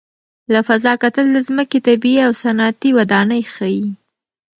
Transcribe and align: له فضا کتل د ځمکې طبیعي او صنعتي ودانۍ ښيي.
له 0.53 0.59
فضا 0.67 0.93
کتل 1.03 1.25
د 1.31 1.37
ځمکې 1.47 1.79
طبیعي 1.87 2.19
او 2.27 2.31
صنعتي 2.41 2.89
ودانۍ 2.97 3.41
ښيي. 3.53 3.85